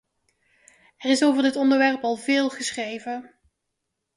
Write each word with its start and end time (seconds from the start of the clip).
Er 0.97 1.09
is 1.09 1.23
over 1.23 1.41
dit 1.43 1.55
onderwerp 1.55 2.03
al 2.03 2.15
veel 2.15 2.49
geschreven. 2.49 3.33